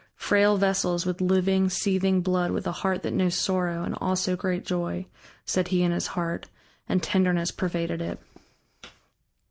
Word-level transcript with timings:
"Frail 0.15 0.57
vessels 0.57 1.05
with 1.05 1.21
living 1.21 1.69
seething 1.69 2.21
blood 2.21 2.49
with 2.49 2.65
a 2.65 2.71
heart 2.71 3.03
that 3.03 3.13
knows 3.13 3.35
sorrow 3.35 3.83
and 3.83 3.93
also 4.01 4.35
great 4.35 4.65
joy," 4.65 5.05
said 5.45 5.67
he 5.67 5.83
in 5.83 5.91
his 5.91 6.07
heart, 6.17 6.47
and 6.89 7.03
tenderness 7.03 7.51
pervaded 7.51 8.01
it. 8.01 8.17